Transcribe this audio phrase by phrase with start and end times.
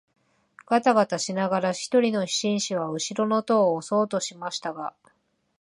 [0.65, 4.95] がたがたしながら一人の紳士は後ろの戸を押そうとしましたが、